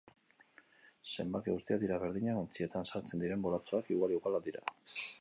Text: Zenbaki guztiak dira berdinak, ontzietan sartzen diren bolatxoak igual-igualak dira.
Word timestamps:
Zenbaki 1.11 1.53
guztiak 1.57 1.83
dira 1.85 2.01
berdinak, 2.05 2.41
ontzietan 2.47 2.91
sartzen 2.93 3.25
diren 3.27 3.47
bolatxoak 3.47 3.97
igual-igualak 3.99 4.49
dira. 4.53 4.69